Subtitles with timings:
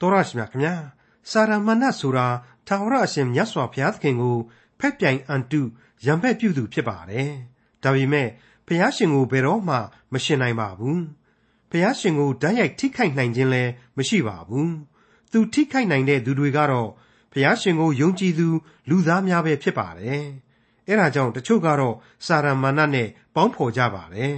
[0.00, 0.74] တော်ရရှိမြခင်ဗျာ
[1.30, 2.26] စာရမဏတ်ဆိုတာ
[2.66, 4.36] ထာဝရအရှင်မြတ်စွာဘုရားသခင်ကို
[4.80, 5.60] ဖက်ပြိုင်အန်တု
[6.06, 7.30] ရံဖက်ပြုသူဖြစ်ပါတယ်
[7.82, 8.28] ဒါပေမဲ့
[8.66, 9.76] ဘုရားရှင်ကိုဘယ်တော့မှ
[10.12, 11.02] မရှင်နိုင်ပါဘူး
[11.70, 14.72] ဘုရားရှင်ကိုဓာတ်ရိုက်ထိခိုက်နိုင်ခြင်းလည်းမရှိပါဘူး
[15.32, 16.88] သူထိခိုက်နိုင်တဲ့သူတွေကတော့
[17.32, 18.48] ဘုရားရှင်ကိုယုံကြည်သူ
[18.88, 20.24] လူသားများပဲဖြစ်ပါတယ်
[20.88, 24.36] အဲဒါကြောင့်တချို့ကတော့စာရမဏတ်နဲ့ပေါင်းဖော်ကြပါတယ်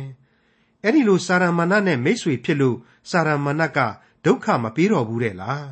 [0.83, 2.77] အဲ့ဒီလိုစာရမဏတ်နဲ့မိတ်ဆွေဖြစ်လို့
[3.11, 3.79] စာရမဏတ်က
[4.29, 5.67] ဒုက္ခမပေးတော်ဘူးတဲ့လား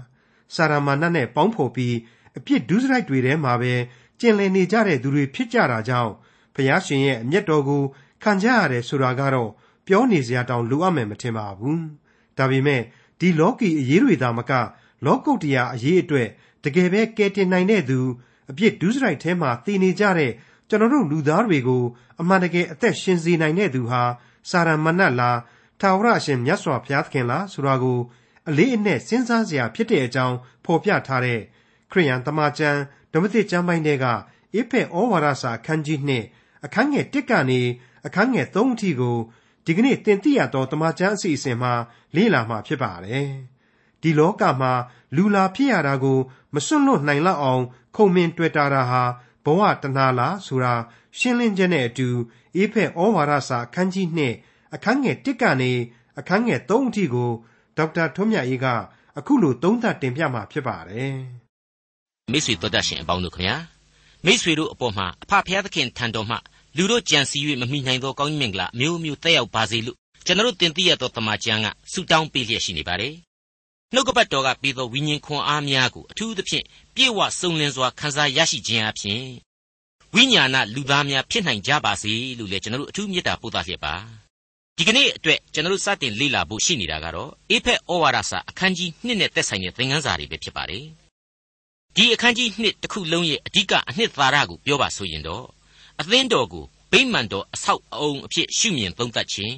[0.54, 1.96] စာရမာနနဲ့ပေါင်းဖော်ပြီး
[2.38, 3.72] အပြစ်ဒုစရိုက်တွေထဲမှာပဲ
[4.20, 6.12] ကျင်လည်နေကြတဲ့သူတွေဖြစ်ကြတာကြောင့်
[6.54, 7.82] ဘုရားရှင်ရဲ့အမျက်တော်ကို
[8.22, 9.50] ခံကြရတယ်ဆိုတာကတော့
[9.86, 11.84] ပြောနေစရာတောင်လိုအပ်မယ်မထင်ပါဘူး
[12.38, 12.82] ဒါပေမဲ့
[13.20, 14.52] ဒီလောကီအရေးတွေသာမက
[15.04, 16.28] လောကုတ္တရာအရေးအတွက်
[16.64, 17.98] တကယ်ပဲကယ်တင်နိုင်တဲ့သူ
[18.50, 20.32] အပြစ်ဒုစရိုက်ထဲမှာတည်နေကြတဲ့
[20.68, 21.82] ကျွန်တော်တို့လူသားတွေကို
[22.20, 24.02] အမှန်တကယ်အသက်ရှင်စေနိုင်တဲ့သူဟာ
[24.50, 25.38] စာရမဏတ်လား
[25.80, 27.98] ထာဝရအရှင်မြတ်စွာဘုရားသခင်လားဆိုတာကို
[28.48, 31.40] အလေးအနက်စဉ်းစားစရာဖြစ်တဲ့အကြောင်းဖော်ပြထားတဲ့
[31.90, 32.80] ခရိယန်တမန်ကျမ်း
[33.12, 34.06] ဓမ္မသစ်ကျမ်းပိုင်းတွေက
[34.54, 36.00] အေဖက်ဩဝါဒစာအခန်းကြီး
[36.32, 37.60] 2အခန်းငယ်1ကနေ
[38.06, 39.16] အခန်းငယ်3အထိကို
[39.64, 41.72] ဒီကနေ့တင်ပြရသောတမန်ကျမ်းအစီအစဉ်မှာ
[42.16, 43.30] လေ့လာမှာဖြစ်ပါတယ်။
[44.02, 44.72] ဒီလောကမှာ
[45.16, 46.18] လူလာဖြစ်ရတာကို
[46.54, 47.64] မစွန့်လွတ်နိုင်လောက်အောင်
[47.96, 49.02] ခုံမင်တွေ့တာတာဟာ
[49.44, 50.74] ဘဝတဏှာလားဆိုတာ
[51.18, 52.08] ရှင်းလင်းချက်နဲ့အတူ
[52.56, 55.72] အေဖက်ဩဝါဒစာအခန်းကြီး2အခန်းငယ်1ကနေ
[56.18, 57.30] အခန်းငယ်3အထိကို
[57.76, 58.66] ဒေါက်တာထွန်းမြတ်အေးက
[59.18, 61.16] အခုလိုသုံးသပ်တင်ပြมาဖြစ်ပါတယ်
[62.32, 63.56] မိတ်ဆွေတို့တတ်ရှင်အပေါင်းတို့ခင်ဗျာ
[64.24, 66.36] မိတ်ဆွေတို့အပေါ်မှာအဖဖျားသခင်ထံတော်မှ
[66.76, 73.14] လူတို့ကြံစည်၍မမိနိုင်သောကောင်းကြီးမင်္ဂလာမျိုးမျိုးတက်ရောက်ပါစေလို့ကျွန်တော်တင်ပြရသောတမန်ကျမ်းကဆုတောင်းပေးလျက်ရှိနေပါတယ်
[73.94, 79.22] နှုတ်ကပတ်တော်ကပြီးသောဝိညာဉ်ခွန်အားများကိုအထူးသဖြင့်ပြေဝစုံလင်စွာခံစားရရှိခြင်းအပြင်
[80.14, 83.94] ဝိညာဏလူသားများဖြစ်နိုင်ကြပါစေလို့လည်းကျွန်တော်တို့အထူးမေတ္တာပို့သလျက်ပါ
[84.78, 90.84] ဒီကနေ့အတွက်ကျွန်တော်တို့စတင်လေ့လာဖို့ရှိနေတာကတော့အေဖက်ဩဝါဒစာအခန်းကြီး1နဲ့သက်ဆိုင်တဲ့သင်ခန်းစာတွေပဲဖြစ်ပါတယ်။
[91.96, 95.44] ဒီအခန်းကြီး1တစ်ခုလုံးရဲ့အဓိကအနှစ်သာရကိုပြောပါဆိုရင်တော့
[96.00, 99.56] အသင်းတော်ကိုဗိမာန်တော်အဆောက်အအုံအဖြစ်ရှုမြင်သုံးသပ်ခြင်း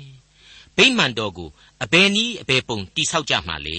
[0.76, 1.48] ဗိမာန်တော်ကို
[1.82, 3.78] အဘယ်နည်းအဘယ်ပုံတိဆောက်ကြမှာလဲ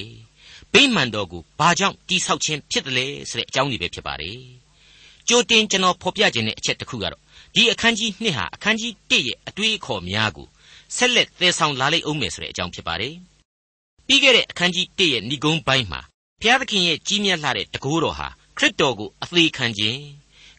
[0.74, 4.38] ဗိမာန်တော်ကိုဘာကြောင့်တိဆောက်ခြင်းဖြစ်တယ်လဲဆိုတဲ့အကြောင်းတွေပဲဖြစ်ပါတယ်။
[5.28, 7.22] ကြိုတင်ကျွန်တော်ဖော်ပြခြင်းတဲ့အချက်တစ်ခုကတော့
[7.56, 10.48] ဒီအခန်းကြီး2ဟာအခန်းကြီး1ရဲ့အတွေးအခေါ်များကို
[10.96, 13.14] ဆက်လက်သယ်ဆောင်လာလိမ့်အောင်မယ်ဆိုတဲ့အကြောင်းဖြစ်ပါတယ်။
[14.08, 16.02] ပြီးခဲ့တဲ့အခန်းကြီး1ရဲ့ဏိဂုံးပိုင်းမှာ
[16.42, 18.28] ဘုရားသခင်ရဲ့ကြီးမြတ်လာတဲ့တကိုးတော်ဟာ
[18.58, 20.00] ခရစ်တော်ကိုအသေးခံခြင်း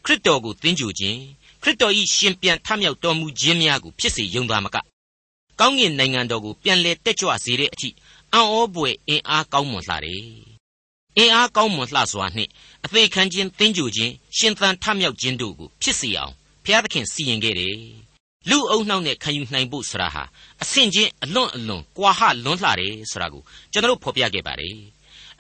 [0.05, 1.19] ခရစ်တော်ကိုသင်ကြူခြင်း
[1.63, 4.77] ခရစ်တော်၏ရှင်ပြန်ထမြောက်တော်မူခြင်းများကိုဖြစ်စေယုံသားမက
[5.61, 7.89] ကောင်းကင်နိုင်ငံတော်ကိုပြန်လဲတက်ကြွစေတဲ့အထိ
[8.33, 10.25] အံ့ဩပွေအင်အားကောင်းမွန်လှတယ်။
[11.19, 12.51] အင်အားကောင်းမွန်လှစွာနှင့်
[12.85, 16.33] အသေးခံခြင်းသင်ကြူခြင်းရှင်သန်ထမြောက်ခြင်းတို့ကိုဖြစ်စေအောင်
[16.65, 17.77] ဘုရားသခင်စီရင်ခဲ့တယ်
[18.49, 20.25] လူအုံနှောက်နဲ့ခံယူနိုင်ဖို့ဆိုတာဟာ
[20.63, 23.43] အဆင့်ချင်းအလွန်အလွန်ကွာဟလွန်းလှတယ်ဆိုတာကို
[23.73, 24.77] ကျွန်တော်ဖော်ပြခဲ့ပါတယ်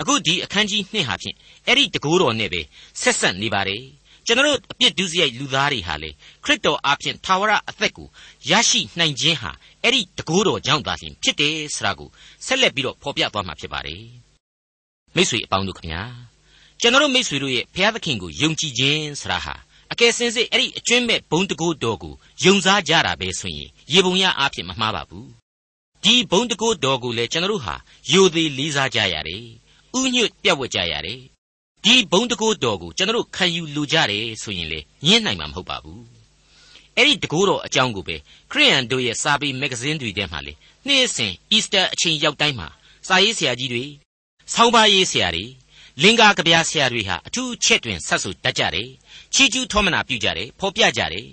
[0.00, 2.60] အခုဒီအခန်းကြီး2ဟာဖြင့်အဲ့ဒီတကိုးတော်နဲ့ပဲ
[3.00, 3.82] ဆက်ဆက်နေပါတယ်
[4.26, 6.10] ကျွန်တော်အပြစ်ဒုစရိုက်လူသားတွေဟာလေ
[6.44, 8.08] ခရစ်တော်အားဖြင့်သာဝရအသက်ကို
[8.50, 9.50] ရရှိနိုင်ခြင်းဟာ
[9.82, 12.08] အဲ့ဒီတကိုးတော်ကြောင့်သာလျှင်ဖြစ်တယ်ဆိုတာကို
[12.46, 14.02] ဆက်လက်ပြီးတော့ဖော်ပြသွားမှာဖြစ်ပါတယ်
[15.14, 16.02] မိတ်ဆွေအပေါင်းတို့ခင်ဗျာ
[16.80, 19.54] ကျွန်တော်မိတ်ဆွေတို့ရဲ့ဘုရားသခင်ကိုယုံကြည်ခြင်းဆိုတာဟာ
[19.92, 22.14] အကယ်စင်စစ်အဲ့ဒီအကျွင့်မဲ့ဘုံတကိုးတော်ကို
[22.44, 25.28] ယုံစားကြတာပဲဆိုရင်ရေပုံရအားဖြင့်မမှားပါဘူး
[26.04, 27.74] ဒီဘုံတကိုးတော်ကိုလည်းကျွန်တော်တို့ဟာ
[28.12, 29.44] ယိုသေးလေးစားကြရတယ်
[29.98, 31.20] ဥညွတ်ပြတ်ဝတ်ကြရတယ်
[31.84, 36.02] ဒီဘုံတကိုးတော်ကိုကျွန်တော်တို့ခံယူလိုကြတယ်ဆိုရင်လေညှင်းနိုင်မှာမဟုတ်ပါဘူး
[36.96, 38.16] အဲ့ဒီတကိုးတော်အကြောင်းကိုပဲ
[38.50, 40.52] ခရိယန်တို့ရဲ့စာပေမဂ္ဂဇင်းတွေထဲမှာလေ
[40.86, 42.68] နေ့စဉ်အီစတာအချိန်ရောက်တိုင်းမှာ
[43.08, 43.84] စာရေးဆရာကြီးတွေ
[44.54, 45.44] ဆောင်းပါးရေးဆရာတွေ
[46.02, 48.88] လင်္ကာကဗျာဆရာတွေဟာအထူးချက်တွင်ဆက်ဆိုတတ်ကြတယ်
[49.34, 51.26] ချီးကျူးထောမနာပြုကြတယ်ဖော်ပြကြတယ်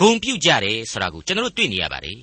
[0.00, 2.18] ဂုံပြုကြတယ်ဆိုတာကိုကျွန်တော်တို့တွေ့နေရပါတယ်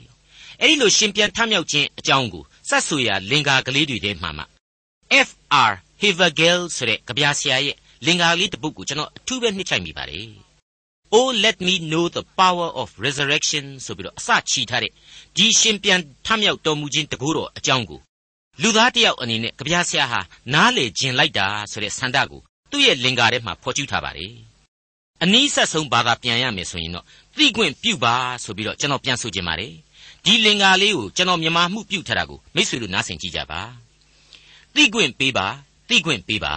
[0.62, 4.44] အဲ့ဒီလိုရှင်ပြန်ထမြောက်ခြင်းအကြောင်းကိုစတ်ဆူရာလင်္ကာကလေးတွေထဲမှာမှ
[5.28, 7.76] FR Havergal ဆိုတဲ့ကဗျာဆရာရဲ့
[8.06, 10.28] လင်္ကာလေးတစ်ပုဒ်ကိုကျွန်တော်အထူးပဲနှိမ့်ချိုက်မိပါတယ်
[11.16, 14.92] Oh let me know the power of resurrection ဆိုပြီးတော့အစချီထားတဲ့
[15.36, 18.00] ဒီရှင်ပြန်ထမြောက်တော်မူခြင်းတကူတော်အကြောင်းကို
[18.62, 20.20] လူသားတယောက်အနေနဲ့ကြပြဆရာဟာ
[20.54, 22.42] နားလေခြင်းလိုက်တာဆိုတဲ့ဆန္ဒကို
[22.72, 24.49] သူ့ရဲ့လင်္ကာထဲမှာဖော်ကျူးထားပါတယ်
[25.24, 27.06] အနည်းဆက်ဆုံးဘာသာပြန်ရမယ်ဆိုရင်တော့
[27.38, 29.74] သိခွင့်ပြုပါဆိုပြီးတော့ကျွန်တော်ပြန်ဆိုခြင်းပါတယ်
[30.26, 33.62] ဒီလင်္ကာလေးကိုကျွန်တော်မြန်မာမှုပြုထားတာကိုမိတ်ဆွေတို့နားဆင်ကြည့်ကြပါ
[34.76, 35.48] သိခွင့်ပေးပါ
[35.90, 36.54] သိခွင့်ပေးပါ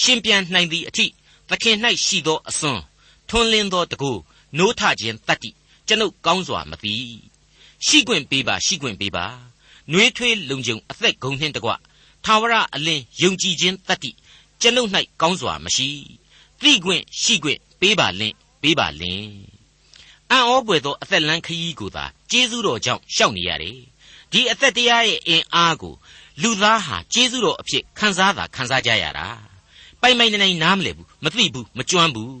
[0.00, 1.06] ရှင်ပြန်နိုင်သည့်အထိ
[1.48, 2.82] သခင်၌ရှိသောအစွန်း
[3.28, 4.12] ထွန်းလင်းသောတကူ
[4.58, 5.50] နိုးထခြင်းတတ္တိ
[5.88, 6.94] ကျွန်ုပ်ကောင်းစွာမသိ
[7.86, 9.26] ရှိခွင့်ပေးပါရှိခွင့်ပေးပါ
[9.90, 11.70] နှွေးထွေးလုံခြုံအသက်ဂုံနှင့်တကွ
[12.24, 14.10] ထာဝရအလင်းယုံကြည်ခြင်းတတ္တိ
[14.60, 14.90] ကျွန်ုပ်၌
[15.20, 15.88] ကောင်းစွာမရှိ
[16.62, 19.32] သိခွင့်ရှိခွင့် ပေးပါလင့်ပေးပါလင့်
[20.30, 23.78] အံ့ဩပွေသောအသက်လန်းခရီးကိုသာကျေးဇူးတော်ကြောင့်ရှောက်နေရတယ်
[24.32, 25.94] ဒီအသက်တရားရဲ့အင်အားကို
[26.42, 29.26] လူသားဟာကျေးဇူးတော်အဖြစ်ခံစားတာခံစားကြရတာ
[30.00, 32.32] ပိုင်ပိုင်နိုင်နိုင်နားမလည်ဘူးမသိဘူးမကျွမ်းဘူး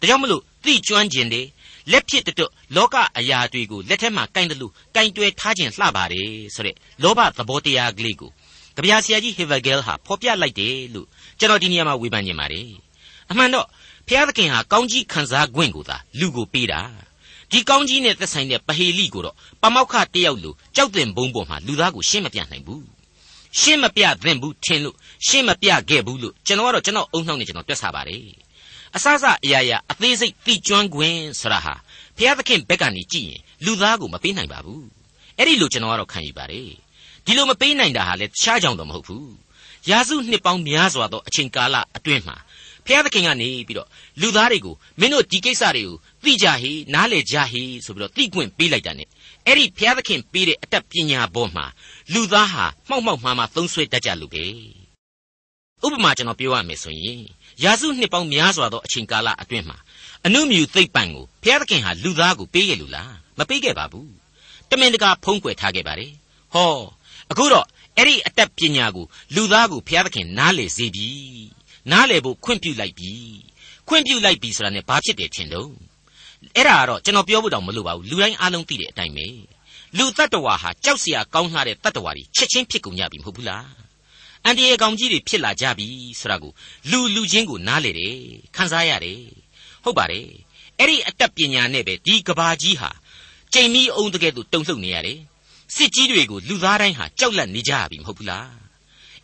[0.00, 1.42] ဒါကြောင့်မလို့သိကျွမ်းခြင်းတွေ
[1.90, 2.44] လက်ဖြစ်တတွ
[2.76, 8.30] လောကအရာတွေကိုလက်ထက်မှာကင်တယ်လို့ကင်တွယ်ထားခြင်းလှပါတယ်ဆိုတဲ့လောဘသဘောတရားကလေးကို
[8.76, 11.06] ကြပြာဆရာကြီးဟေဗာဂဲလ်ဟာဖော်ပြလိုက်တယ်လို့
[11.38, 12.68] ကျွန်တော်ဒီနေရာမှာဝေဖန်ခြင်းပါတယ်
[13.30, 13.66] အမှန်တော့
[14.08, 16.80] ဖျားသခင်ဟာကောင်းကြီးခံစား권ကိုသာလူကိုပေးတာ
[17.50, 22.84] ဒီကောင်းကြီးနဲ့သက်ဆိုင်တဲ့ပဟေလိကိုတော့ပမောက္ခတယောက်လိုကြောက်တင်ဘုံပေါ်မှာလူသားကိုရှင်းမပြနိုင်ဘူး
[23.60, 24.96] ရှင်းမပြသင့်ဘူးထင်လို့
[25.26, 28.22] ရှင်းမပြခဲ့ဘူးလို့ကျွန်တော်ကတော့ကျွန်တော်အုံနှောက်နေကျွန်တော်တွက်ဆပါတယ်
[28.94, 30.96] အစစအရာရာအသေးစိတ်သိကျွမ်း권
[31.40, 31.74] ဆိုတာဟာ
[32.16, 34.84] ဘုရားသခင်ဘက်ကနေကြည့်ရင်လူသားကိုမပေးနိုင်ပါဘူး
[35.36, 36.70] အဲ့ဒီလိုကျွန်တော်ကတော့ခံယူပါတယ်
[37.24, 39.30] ဒီလိုမပေးနိုင်တာဟာလေတခြားကြောင့်တော့မဟုတ်ဘူး
[39.90, 42.36] ရာစုနှစ်ပေါင်းများစွာသောအချိန်ကာလအတွင်းမှာ
[42.88, 43.88] ဘုရားသခင်ကနေပြီးတော့
[44.20, 49.04] လူသားတွေကိုမင်းတို့ဒီကိစ္စတွေကိုသိကြဟေနားလေကြဟေဆိုပြီးတော့သိခွင့်ပေးလိုက်တာ ਨੇ
[49.46, 51.66] အဲ့ဒီဘုရားသခင်ပေးတဲ့အတတ်ပညာပေါ်မှာ
[52.12, 54.44] လူသားဟာမှောက်မှောက်မှားမှားသုံးဆွဲတတ်ကြလို့ပဲ
[55.84, 57.22] ဥပမာကျွန်တော်ပြောရမယ်ဆိုရင်
[57.62, 59.78] ရာစုနှစ်ပေါင်းများစွာသောအချိန်ကာလအတွင်းမှာ
[60.26, 64.12] အနုမြူသိပ်ပံကိုဘုရားသခင်ဟာလူသားကိုပေးခဲ့လို့လားမပေးခဲ့ပါဘူး
[64.70, 66.12] တမင်တကာဖုံးကွယ်ထားခဲ့ပါတယ်
[66.54, 66.72] ဟော
[67.30, 71.08] အခုတော့အဲ့ဒီအတတ်ပညာကိုလူသားကိုဘုရားသခင်နားလေစေပြီ
[71.92, 73.12] နားလည်ဖို့ခွင့်ပြုလိုက်ပြီ
[73.88, 75.72] ခွင့်ပြုလိုက်ပြီဆိုတာ ਨੇ ဘာဖြစ်တယ်ထင်လို့
[76.56, 79.26] အဲ့ဒါကတော့ကျွန်တော်ပြောဖို့တောင်မလိုပါဘူးလူတိုင်းအားလုံးသိတဲ့အတိုင်းပဲ
[79.96, 83.66] လူတ attva ဟာကြောက်စရာကောင်းလှတဲ့ attva တွေချက်ချင်းဖြစ်ကုန်ကြပြီမဟုတ်ဘူးလား
[84.44, 85.88] အန်တီရေကောင်ကြီးတွေဖြစ်လာကြပြီ
[86.20, 86.52] ဆိုတာကို
[86.90, 88.16] လူလူချင်းကိုနားလေတယ်
[88.56, 89.22] ခန်းစားရတယ်
[89.84, 90.28] ဟုတ်ပါတယ်
[90.78, 92.90] အဲ့ဒီအတတ်ပညာနဲ့ပဲဒီကဘာကြီးဟာ
[93.54, 95.18] ကြိမ်မီအောင်တကယ်သူတုံ့လှုပ်နေရတယ်
[95.74, 98.67] စစ်ကြီးတွေကိုလူသားတိုင်းဟာကြောက်လန့်နေကြရပြီမဟုတ်ဘူးလား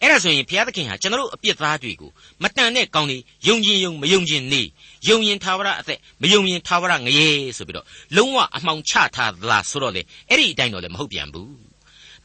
[0.05, 2.11] အဲ့ဒါဆိုရင်ဘုရားသခင်ဟာကျွန်တော်တို့အပြစ်သားတွေကို
[2.43, 3.19] မတန်တဲ့ကောင်းတွေ
[3.49, 4.63] ယုံခြင်းယုံမယုံခြင်းနေ
[5.09, 7.87] ယုံရင်သာဝရအသက်မယုံရင်သာဝရငရေဆိုပြီးတော့
[8.17, 11.53] လုံးဝအမှောင်ချထားသလားဆိုတော့လေအဲ့ဒီအတိုင်းတော့လည်းမဟုတ်ပြန်ဘူး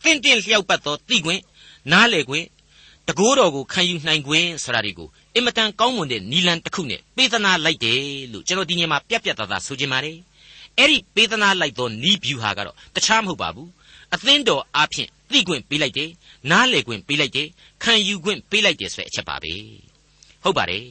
[0.03, 1.41] တင့်တင့်လျှောက်ပတ်သောသိခွင့်
[1.91, 2.45] နားလေခွင့်
[3.07, 8.01] တကိုးတော်ကိုခံယူနိုင်ခွင့်ဆိုတာတွေကိုအင်မတန်ကောင်းမွန်တဲ့နီလန်တစ်ခုနဲ့ပေးသနာလိုက်တယ်
[8.31, 10.17] လို့ကျွန်တော်ဒီညမှာပြက်ပြက်သားသားဆိုချင်ပါတယ်
[10.77, 13.69] အဲ့ဒီပေးသနာလိုက်သောနီးဗျူဟာကတော့တခြားမဟုတ်ပါဘူး
[14.13, 16.09] အသင်းတော်အားဖြင့် သိခွင့်ပေးလိုက်တယ်
[16.51, 17.47] နားလေခွင့်ပေးလိုက်တယ်
[17.83, 19.53] ခံယူခွင့်ပေးလိုက်တယ်ဆိုတဲ့အချက်ပါပဲ
[20.43, 20.87] ဟုတ်ပါတယ်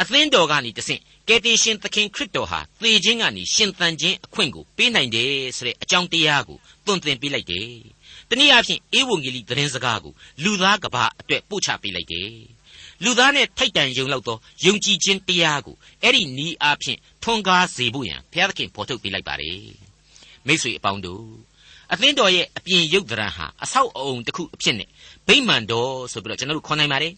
[0.00, 7.70] အသင်းတော်ကနေတဆင့်ကယ်တင်ရှင်သခင်ခရစ်တော်ဟာသေခြင်းကနေရှင်သန်ခြင်းအခွင့်ကိုပေးနိုင်တယ်ဆိုတဲ့အကြောင်းတရားကိုသွန်သင်ပေးလိုက်တယ်
[8.28, 12.32] တနည်းအားဖြင့်ဧဝံဂေလိသတင်းစကားကိုလူသားကဘာအတွက်ပို့ချပေးလိုက်တယ်
[13.04, 19.62] လူသားနဲ့ထိုက်တန်ယုံလောက်သောယုံကြည်ခြင်းတရားကိုအဲ့ဒီနီးအားဖြင့်ထွန်းကားစေဖို့ရန်ဘုရားသခင်ဖော်ထုတ်ပေးလိုက်ပါတယ်
[20.46, 21.24] မိတ်ဆွေအပေါင်းတို့
[21.92, 24.88] အသင်းတော်ရဲ့အပြင်ရုပ်သဏ္ဍာန်ဟာအဆောက်အအုံတစ်ခုအဖြစ်နဲ့
[25.26, 27.12] ဗိမာန်တော်ဆိုပြီးတော့ကျွန်တော်တို့ခေါ်နိုင်ပါတယ်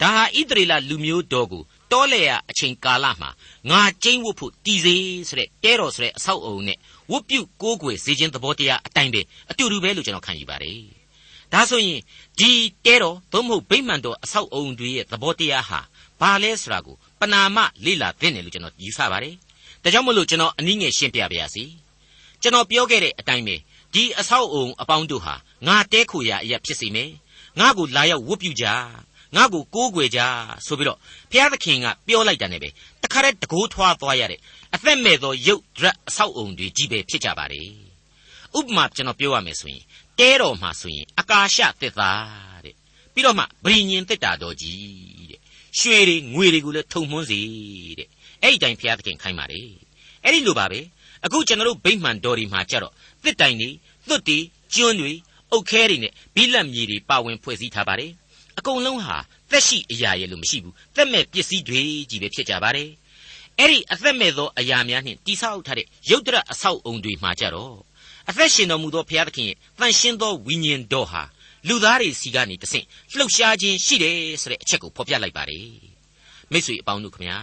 [0.00, 1.62] ဒါဟာဣသရေလလူမျိုးတော်ကို
[1.92, 3.30] တောလေရအချိန်ကာလမှာ
[3.70, 4.94] ငါကျင်းဝတ်ဖို့တည်စေ
[5.28, 6.78] ဆိုတဲ့တဲတော်ဆိုတဲ့အဆောက်အအုံနဲ့
[7.10, 9.20] ဝတ်ပြုကိုးကွယ်စေခြင်းသဘောတရားအတိုင်းပဲ
[9.50, 10.80] အတူတူပဲလို့ကျွန်တော်ခံယူပါတယ်
[11.52, 12.00] ဒါဆိုရင်
[12.38, 12.50] ဒီ
[12.86, 15.80] တဲတော်သို့မဟုတ်ဗိမာန်တော်အဆောက်အအုံတွေရဲ့သဘောတရားဟာ
[16.20, 19.34] ဘာလဲဆိုတာကိုပနာမလေ့လာသင့်တယ်လို့ကျွန်တော်ယူဆပါတယ်
[19.82, 21.64] ဒါကြောင့်မလို့ကျွန်တော်အနည်းငယ်ရှင်းပြပါရစေ
[22.42, 23.56] ကျွန်တော်ပြောခဲ့တဲ့အတိုင်းပဲ
[23.96, 25.34] ဒီအဆောက်အုံအပေါင်းတို့ဟာ
[25.66, 27.10] ငါတဲခိုရာအရာဖြစ်စီမယ်
[27.60, 28.64] ငါကိုလာရောက်ဝတ်ပြုကြ
[29.36, 30.20] ငါ့ကိုကိုးကွယ်ကြ
[30.66, 30.98] ဆိုပြီးတော့
[31.30, 32.68] ဘုရားသခင်ကပြောလိုက်တာနဲ့ပဲ
[33.02, 34.40] တခါတည်းတကိုးထွားသွားရတဲ့
[34.74, 37.62] အသက်မဲ့သောရုပ်ဒရက်အဆောက်အုံတွေကြီးပဲဖြစ်ကြပါလေ
[38.58, 39.82] ဥပမာကျွန်တော်ပြောရမယ်ဆိုရင်
[40.18, 42.74] တဲတော်မှာဆိုရင်အကာရှတစ်သားတဲ့
[43.14, 45.40] ပြီးတော့မှဗြိညင်တစ်တာတော်ကြီးတဲ့
[45.78, 47.40] ရွှေတွေငွေတွေကိုလည်းထုံမွန်းစေ
[47.98, 48.08] တဲ့
[48.42, 49.60] အဲ့ဒီတိုင်ဘုရားသခင်ခိုင်းပါလေ
[50.22, 50.80] အဲ့ဒီလိုပါပဲ
[51.26, 52.92] အခုကျွန်တော်တို့ဗိမှန်တော်ဒီမှာကြတော့
[53.24, 53.70] တစ်တိုင်တွေ
[54.08, 54.38] သွတ်တွေ
[54.74, 55.12] ကျွန်းတွေ
[55.52, 58.12] အုတ်ခဲတွေနဲ့ဘိလက်မြေတွေပါဝင်ဖွဲ့စည်းထားပါတယ်
[58.58, 59.18] အကုန်လုံးဟာ
[59.50, 62.88] သက်ရှိအရာရဲ့လို့မရှိဘူးသက်မဲ့ပစ္စည်းတွေကြီးပဲဖြစ်ကြပါတယ်
[63.58, 67.76] အဲ့ဒီအသက်မဲ့သောအရာများနှင့်တိဆောက်ထားတဲ့ရုပ်တရက်အဆောက်အုံတွေမှာကြတော့
[68.28, 71.22] အသက်ရှင်တော်မူသောဘုရားသခင်ရဲ့တန်ရှင်းသောဝိညာဉ်တော်ဟာ
[71.68, 75.70] လူသားတွေစီကနေတဆင့်လှုပ်ရှားခြင်းရှိတယ်ဆိုတဲ့အချက်ကိုဖော်ပြလိုက်ပါတယ်
[76.52, 77.38] မိတ်ဆွေအပေါင်းတို့ခမညာ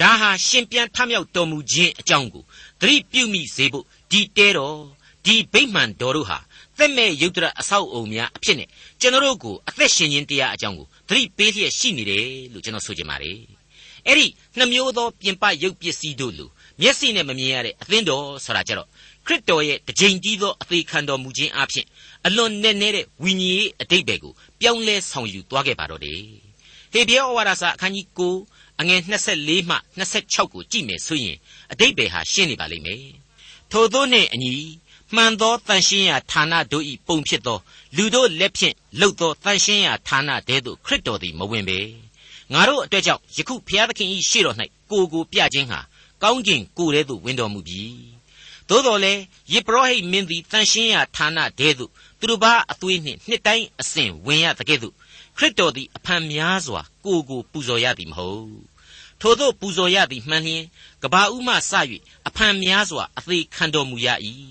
[0.00, 2.44] ဒါဟာရှင်ပြန်ထမြောက်တော်မူခြင်းအကြောင်းကို
[2.82, 4.78] သတိပြုမိစေဖို့ဒီတဲတော်
[5.26, 6.38] ဒီဗိမှန်တော်တို့ဟာ
[6.78, 8.68] သက်မဲ့ယုတ်တရအဆောက်အုံများအဖြစ်နဲ့
[9.00, 13.38] ကျွန်တော်တို့ကိုအသက်ရှင်ခြင်းတရားအကြောင်းကိုသတိပေးလျက်ရှိနေတယ်လို့ကျွန်တော်ဆိုချင်ပါတယ်
[14.06, 14.26] အဲ့ဒီ
[14.58, 18.88] နှမျိုးသောပြင်ပရုပ်ပစ္စည်းတို့လိုမျက်စိနဲ့မမြင်ရတဲ့အသင်းတော်ဆိုတာကြတော့
[19.26, 21.86] ခရစ်တော်ရဲ့တကြိမ်ကြီးသောအသေးခံတော်မူခြင်းအဖြစ်
[22.26, 26.20] အလွန်နဲ့နဲ့တဲ့ဝိညာဉ်ရေးအတိတ်ပဲကိုပြောင်းလဲဆောင်ယူသွားခဲ့ပါတော့တယ်
[26.92, 29.00] ဟေဘရဲဩဝါဒစာအခန်းကြီး9 အငယ်
[29.34, 31.36] 24မှ26ကိုကြည့်မယ်ဆိုရင်
[31.72, 33.04] အတိတ်ပဲဟာရှင်းနေပါလိမ့်မယ်
[33.70, 34.54] ထို့သောနှင့်အညီ
[35.14, 37.58] မှန်သောတန်ရှင်းရာဌာနတို့၏ပုံဖြစ်သော
[37.96, 41.78] လူတို့လက်ဖြင့်လှုပ်သောတန်ရှင်းရာဌာနတဲသို့ခရစ်တော်သည်မဝင်ပေ
[42.52, 44.56] ငါတို့အတွက်ကြောင့်ယခုဖျားသခင်၏ရှေ့တော်၌
[44.90, 45.80] ကိုကိုပြခြင်းဟာ
[46.22, 47.84] ကောင်းကျင်ကိုယ်ထဲသို့ဝင်တော်မူပြီ
[48.68, 49.20] သို့တော်လည်း
[49.52, 54.94] ယေဘရဟိတ်မင်းသည်တန်ရှင်းရာဌာနတဲသို့သူတို့ဘာအသွေးနှင့်နှစ်တိုင်းအစဉ်ဝင်ရတဲ့ကဲ့သို့
[55.36, 58.62] ခရစ်တော်သည်အဖန်များစွာကိုကိုပူဇော်ရသည်မဟုတ်
[59.20, 60.64] ထို့သောပူဇော်ရသည်မှန်လျင်
[61.02, 61.72] ကဘာဥမှစ၍
[62.28, 64.08] အဖန်များစွာအသေးခံတော်မူရ၏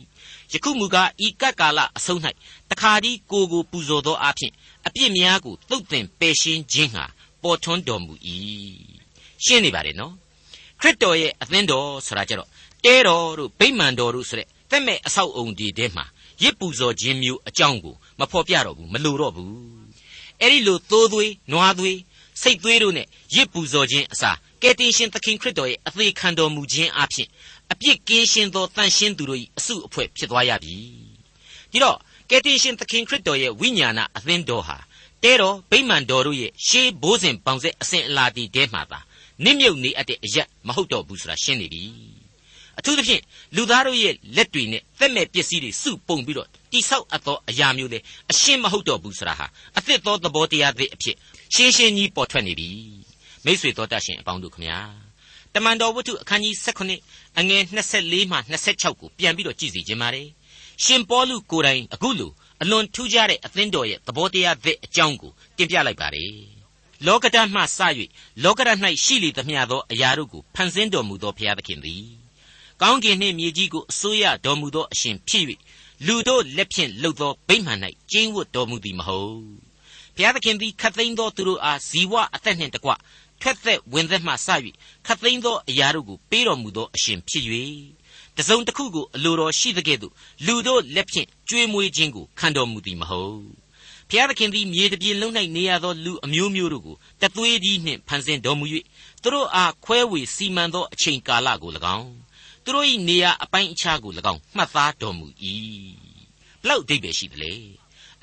[0.52, 2.20] ယခုမူကားဤကပ်ကာလအဆုံး၌
[2.70, 4.52] တခါဒီကိုကိုပူဇော်သောအဖြစ်
[4.88, 7.06] အပြစ်များကိုတုတ်တင်ပယ်ရှင်းခြင်းဟာ
[7.44, 8.14] ပေါ်ထွန်းတော်မူ၏
[9.46, 10.14] ရှင်းနေပါတယ်နော်
[10.80, 12.50] ခရစ်တော်ရဲ့အသင်းတော်ဆိုတာကြတော့
[12.86, 16.06] တဲတော်တို့ဗိမာန်တော်တို့ဆိုတဲ့တက်မဲ့အဆောက်အုံဒီတဲမှာ
[16.44, 19.81] ရစ်ပူဇော်ခြင်းမျိုးအကြောင်းကိုမဖော်ပြတော့ဘူးမလိုတော့ဘူး
[20.42, 21.98] အဲ့ဒီလိုသိုးသွေးနွားသွေး
[22.42, 27.28] စိတ်သွေးတို့နဲ့ရစ်ပူဇော်ခြင်းအစားကယ်တင်ရှင်သခင်ခရစ်တော်ရဲ့အသေးခံတော်မူခြင်းအဖြစ်
[27.72, 30.78] အပြစ်ကင်းရှင်းသောတန်ရှင်းသူတို့၏အစုအဖွဲ့ဖြစ်သွားရပြီ
[31.72, 31.98] ဒီတော့
[32.30, 34.78] ကယ်တင်ရှင်သခင်ခရစ်တော်ရဲ့ဝိညာဏအသင်းတော်ဟာ
[35.24, 39.00] တဲတော်ဗိမာန်တော်တို့ရဲ့ရှေးဘိုးစဉ်ပေါင်ဆက်အစဉ်အလာတီတဲမှာသာ
[39.44, 41.84] နစ်မြုပ်နေအပ်တဲ့အရက်မဟုတ်တော့ဘူးဆိုတာရှင်းနေပြီ
[42.80, 43.22] အထူးသဖြင့်
[43.56, 48.00] လူသားတို့ရဲ့လက်တွေနဲ့သက်မဲ့ပစ္စည်းတွေစုပုံပြီးတော့တိဆောက်အပ်သောအရာမျိုးလေ
[48.32, 49.46] အရှင်းမဟုတ်တော့ဘူးဆိုတာဟာ
[49.78, 51.16] အသစ်သောသဘောတရားသစ်အဖြစ်
[51.56, 52.70] ရှင်းရှင်းကြီးပေါ်ထွက်နေပြီ
[53.46, 54.80] မိတ်ဆွေတော်တတ်ရှင်အပေါင်းတို့ခမညာ
[55.54, 56.56] တမန်တော်ဝတ္ထုအခန်းကြီး
[56.98, 57.64] 16အငယ်
[57.94, 58.38] 24မှ
[58.72, 60.28] 26ကိုပြန်ပြီးတော့ကြည့်စီခြင်းပါတယ်
[60.84, 66.34] ရှင်ပေါလုကိုယ်တိုင်အခုလိုအလွန်ထူးခြားတဲ့အသင်းတော်ရဲ့သဘောတရားသစ်အကြောင်းကိုတင်ပြလိုက်ပါတယ်
[67.08, 67.80] လောကဓာတ်မှစ၍
[68.44, 72.21] လောကဓာတ်၌ရှိလေသမျှသောအရာတို့ကိုဖန်ဆင်းတော်မူသောဘုရားသခင်သည်
[72.82, 75.46] ကောင်းကင်နှင့်မြေကြီးကိုအစိုးရတော်မူသောအရှင်ဖြစ်၍
[76.06, 77.80] လူတို့လက်ဖြင့်လှုပ်သောဗိမာန်၌
[78.12, 79.42] ကျင်းဝတ်တော်မူသည်မဟုတ်
[80.16, 82.92] ဘုရားသခင်သည်ခတ်သိမ်းသောသူတို့အားဇီဝအသက်နှင့်တကွ
[83.42, 84.48] ထွက်သက်ဝင်သက်မှစ၍
[85.06, 87.46] ခတ်သိမ်းသောအရာတို့ကိုပေးတော်မူသောအရှင်ဖြစ်၍
[88.38, 90.14] တစုံတစ်ခုကိုအလိုတော်ရှိတဲ့ကဲ့သို့
[90.46, 93.42] လူတို့လက်ဖြင့်ကြွေးမွေးခြင်းကိုခံတော်မူသည်မဟုတ်
[94.10, 98.66] ဘုရားသခင်သည်မြေတပြင်လုံး၌နေရသောလူအမျိုးမျိုးတို့ကိုတသွေးကြီးနှင့်ဖန်ဆင်းတော်မူ၍
[99.22, 102.31] သူတို့အားခွဲဝေစီမံသောအချိန်ကာလကို၎င်း
[102.66, 105.28] သူတို့၏နေရာအပိုင်းအခြားကို၎င်းမှတ်သားတော်မူ၏
[106.62, 107.54] ဘလောက်အဓိပ္ပာယ်ရှိသလဲ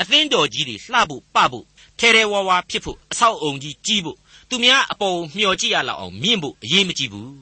[0.01, 1.67] အသင်းတော်ကြီးတွေလှဖို့ပဖို့
[1.99, 4.17] ထဲထဲဝါဝါဖြစ်ဖို့အဆောက်အုံကြီးကြီးဖို့
[4.49, 7.33] သူများအပေါ်မျှော်ကြည့်ရလောက်အောင်မြင့်ဖို့အရေးမကြီးဘူး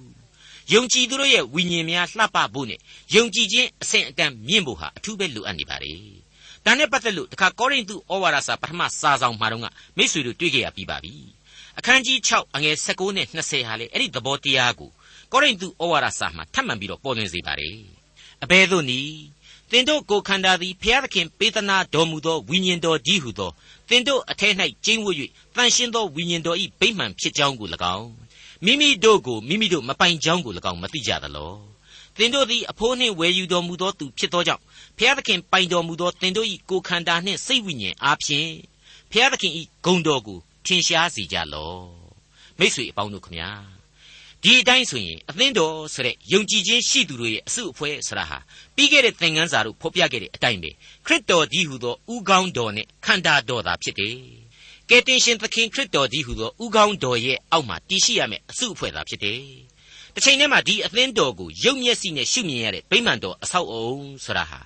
[0.72, 2.80] ယုံကြည်သူတို့ရဲ့ဝိညာဉ်များလှပဖို့နဲ့
[3.14, 5.92] ယုံကြည်ခြင်းအဆင့်အတန်းမြင့်ဖို့ဟာအထူးပဲလိုအပ်နေပါလေ
[6.64, 9.62] ဒါနဲ့ပတ်သက်လို့တခါကောရိန္သုဩဝါဒစာပထမစာဆောင်မှာတော့
[9.96, 11.14] မိတ်ဆွေတို့တွေ့ကြရပြီးပါပြီ
[11.78, 14.90] အခန်းကြီး6အငယ်16နဲ့20ဟာလေအဲ့ဒီသဘောတရားကို
[15.32, 17.78] ကောရိန္သုဩဝါဒစာမှာထပ်မံပြီးတော့ပေါ်လွင်စေပါတယ်
[18.42, 19.00] အဘဲသို့နီ
[19.70, 23.50] သင်တို့ကိုခန္ဓာသည်ဖျားသခင်ပေးသနာတော်မူသောဝိညာဉ်တော်ကြီးဟုသော
[23.88, 24.54] သင်တို့အထက်၌
[24.84, 25.16] ကျင်းဝတ်၍
[25.56, 28.08] တန်ရှင်းသောဝိညာဉ်တော်၏ဗိမှန်ဖြစ်ကြောင်းကို၎င်း
[28.64, 31.52] မိမိတို့ကိုမိမိတို့မပိုင်ကြောင်းကို၎င်းမသိကြသလော
[32.16, 34.62] သင်တို့သည်အဖိုးနှင့်ဝယ်ယူတော်မူသောသူဖြစ်သောကြောင့်
[34.98, 38.50] ဖျားသခင်ပိုင်တော်မူသောသင်တို့၏ကိုခန္ဓာနှင့်စိတ်ဝိညာဉ်အားဖြင့်
[39.10, 39.52] ဖျားသခင်၏
[39.84, 41.76] ဂုဏ်တော်ကိုထင်ရှားစေကြလော
[42.58, 43.75] မိတ်ဆွေအပေါင်းတို့ခမညာ
[44.48, 48.38] ဒီအတိုင်းဆိုရင်အသင်းတော်ဆိုတဲ့ယုံကြည်ခြင်းရှိသူတို့ရဲ့အစုအဖွဲ့ဆရာဟာ
[48.76, 50.70] ပြီးခဲ့တဲ့သင်ခန်းစာတို့ဖော်ပြခဲ့တဲ့အတိုင်းပဲ
[51.06, 54.16] ခရစ်တော်ကြီးဟူသောဥကောင်းတော်နဲ့ခန္ဓာတော်သာဖြစ်တယ်။
[54.90, 59.40] ကယ်တင်ရှင်သခင်ခရစ်တော်ကြီးဟူသောဥကောင်းတော်ရဲ့အောက်မှာတည်ရှိရမယ့်အစုအဖွဲ့သာဖြစ်တယ်။
[60.14, 64.60] တစ်ချိန်တည်းမှာဒီအသင်းတော်ကိုယုံမျက်စိနဲ့ရှုမြင်ရတဲ့ဗိမာန်တော်အဆောက်အုံဆိုတာဟာ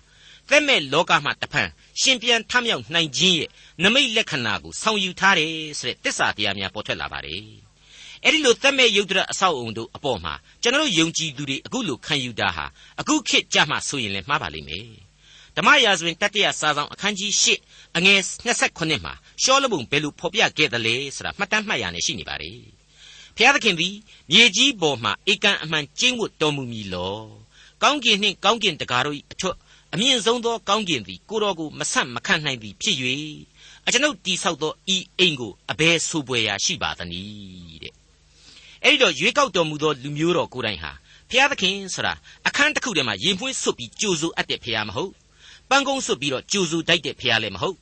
[0.48, 1.68] သက်မဲ့လောကမှာတဖန်
[2.00, 3.48] ရှင်ပြန်ထမြောက်နိုင်ခြင်းရဲ့
[3.82, 7.44] နမိတ်လက္ခဏာကိုဆောင်ယူထားတယ်ဆိုတဲ့တစ္ဆာတရားများပေါ်ထွက်လာပါတယ်။
[8.24, 12.64] အဲ့ဒီလိုသက်မဲ့ယုတ်တရအဆောက်အုံတို့အပေါ်မှာကျွန်တော်ယုံကြည်သူတွေအခုလိုခံယူတာဟာ
[13.00, 14.86] အခုခေတ်ကြမှာဆိုရင်လည်းမှားပါလိမ့်မယ်
[15.56, 17.46] ဓမ္မရာဇဝင်တတိယစာဆောင်အခန်းကြီး၈
[17.96, 18.20] အငယ်
[18.64, 22.60] 29မှာရှောလမုန်ဘယ်လိုဖော်ပြခဲ့သလဲဆိုတာမှတ်တမ်းမှတ်ရနေရှိနေပါတယ်
[23.36, 23.94] ဖျားသခင်သည်
[24.30, 27.18] မြေကြီးပေါ်မှာဧကန်အမှန်ကျင်းဝတ်တော်မူမည်လော
[27.82, 29.56] ကောင်းကင်နှင့်ကောင်းကင်တကားတို့၏အထွတ်
[29.92, 32.96] အမြင့်ဆုံးသောကောင်းကင်သည်ကိုတော်ကိုမဆန့်မခန့်နိုင်သည်ဖြစ်၍
[33.86, 37.99] အကျွန်ုပ်တိဆောက်သောဤအိမ်ကိုအဘယ်ဆိုပွေရာရှိပါသနည်းတဲ့
[38.84, 40.92] အဲ့ဒီတော့ရွေးကောက်တော်မူသောလူမျိုးတော်ကိုယ်တိုင်ဟာ
[41.30, 42.14] ဖျားသခင်ဆိုတာ
[42.48, 45.12] အခန်းတစ်ခုထဲမှာရင်မွှေးဆွတ်ပြီးကြိုဆိုအပ်တဲ့ဖျားမဟုတ်
[45.70, 47.76] ပန်းကုန်းဆွတ်ပြီးတော့ကြိုဆိုတိုက်တဲ့ဖျားလည်းမဟုတ်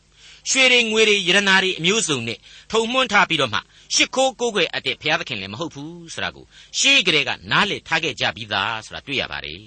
[0.51, 2.39] ရွှေတွေငွေတွေယရနာတွေအမျိုးစုံနဲ့
[2.73, 3.61] ထုံမွန်းထားပြီးတော့မှ
[3.95, 6.45] ရှ िख ိုးကိုးကွယ်အပ်တဲ့ဘုရားသခင်လည်းမဟုတ်ဘူးဆိုတာကို
[6.79, 9.63] ရှေးကလေးကနားလည်ထားခဲ့ကြပြီးသားဆိုတာတွေ့ရပါတယ်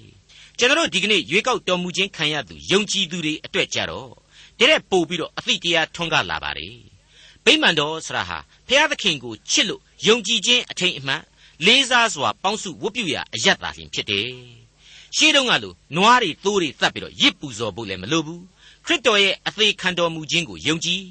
[0.58, 4.10] ကျွန်တော်တို့ဒီကနေ့ရွေးကောက်တော်မူခြင်းခံရသူယုံကြည်သူတွေအတွက်ကြတော့
[4.58, 6.91] တရက်ပို့ပြီးတော့အသိတရားထွန်းကားလာပါတယ်
[7.44, 11.22] ဗိမာန်တော်ဆရာဟာဘုရားသခင်ကိုချစ်လို့ယုံကြည်ခြင်းအထိန်အမှန်
[11.66, 14.28] လေးစားစွာပေါင်းစုဝတ်ပြုရာအယက်သာလျှင်ဖြစ်တယ်။
[15.16, 18.40] ရှေးတုန်းကလိုနွားတွေသိုးတွေသတ်ပြီးတော့ရစ်ပူဇော်ဖို့လည်းမလိုဘူး။
[18.86, 21.02] ခရစ်တော်ရဲ့အသေးခံတော်မူခြင်းကိုယုံကြည်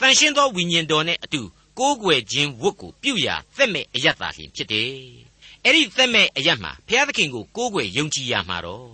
[0.00, 1.40] တန်ရှင်းသောဝိညာဉ်တော်နဲ့အတူ
[1.78, 4.92] ကိုးကွယ်ခြင်းဝတ်ကိုပြုရာသက်မဲ့အယက်သာလျှင်ဖြစ်တယ်။
[5.64, 8.88] အဲ့ဒီသက်မဲ့အယက်မှာဘုရားသခင်ကိုကိုးကွယ်ယုံကြည်ရမှာတော့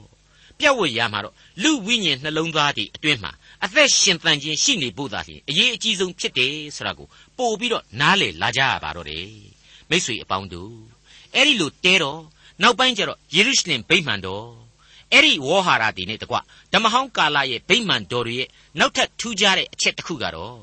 [0.59, 3.33] ပြတ်ဝတ်ရမှာတော့လူဝိညာဉ်နှလုံးသားတွေအတွင်းမှာ
[3.64, 9.28] အသက်ရှင်သန်ခြင်းရှိနေဖို့သာလျှင်အရေးအကြီးဆုံးဖြစ်တယ်ဆိုတာကိုပို့ပြီးတော့နားလေလာကြရပါတော့တယ်
[9.90, 10.75] မိတ်ဆွေအပေါင်းတို့
[11.35, 12.21] အဲ့ဒီလိုတဲတော်
[12.62, 14.47] နောက်ပိုင်းကျတော့ယေရုရှလင်ဗိမာန်တော်
[15.12, 16.37] အဲ့ဒီဝေါ်ဟာရတွေနဲ့တကွ
[16.73, 20.59] ဓမ္မဟောင်းကာလရဲ့ဗိမာန်တော်တွေရဲ့နောက်ထပ်ထူးခြားတဲ့အချက်တစ်ခုကတော့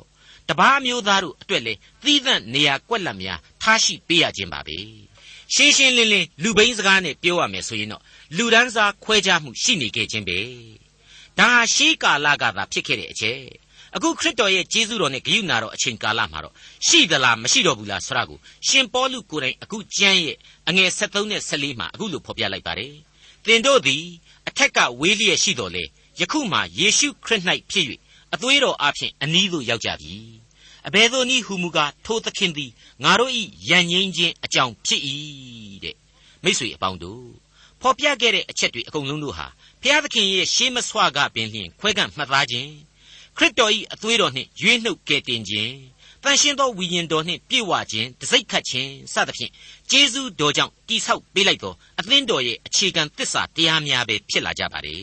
[0.50, 4.78] တပားမျိုးသားတို့အတွက်လေသီးသန့်နေရာကွက်လက်များထားရှိပေးရခြင်းပါပဲ
[5.54, 8.04] ရှင်းရှင်းလင်းလင်းလူဘိန်းစကားနဲ့ပြောရမယ်ဆိုရင်တော့
[8.38, 10.40] လူဒန်းစားခွဲခြားမှုရှိနေခဲ့ခြင်းပဲ
[11.40, 13.40] ဒါဟာရှေးကာလကသာဖြစ်ခဲ့တဲ့အချက်
[13.96, 16.54] အခုခရစ်တော်ရဲ့ကျေးဇူးတော်နဲ့ဂရုဏာတော်အချိန်ကာလမှာတော့
[16.88, 22.94] ရှိသလားမရှိတော့ဘူးလားဆိုတာကိုရှင်ပေါလုကိုယ်တိုင်အခုကျမ်းရဲ့အငယ်73နဲ့74မှာအခုလိုဖော်ပြလိုက်ပါတယ်
[23.46, 24.04] သင်တို့သည်
[24.48, 25.84] အထက်ကဝေးလျက်ရှိတော်လေ
[26.20, 27.86] ယခုမှယေရှုခရစ်၌ဖြစ်၍
[28.34, 30.16] အသွေးတော်အဖျင်အနီးသို့ရောက်ကြပြီ
[30.88, 32.72] အဘယ်သို့နည်းဟူမူကားထိုသခင်သည်
[33.04, 33.32] ငါတို့၏
[33.70, 35.02] ယဉ်ငိမ့်ခြင်းအကြောင်းဖြစ်၏
[35.84, 35.96] တဲ့
[36.44, 37.41] မိတ်ဆွေအပေါင်းတို့
[37.82, 39.48] ဖော်ပြခဲ့တဲ့အချက်တွေအကုန်လုံးတို့ဟာ
[39.82, 42.72] ဘုရားသခင်ရဲ့ရှေးမဆွကပင်လျင်ခွဲကန့်မှတ်သားခြင်း
[43.38, 45.74] ခရစ်တော်၏အသွေးတော်နှင့်ရွေးနှုတ်ကယ်တင်ခြင်း
[46.24, 49.52] တန်ရှင်းသောဝိညာဉ်တော်နှင့်ပြည့်ဝခြင်းတစိုက်ခတ်ခြင်းစသဖြင့်
[49.92, 54.98] ကျေးဇူးတော်ကြောင့်တိဆောက်ပေးလိုက်သောအသင်းတော်ရဲ့အခြေခံသစ္စာတရားများပဲဖြစ်လာကြပါလေ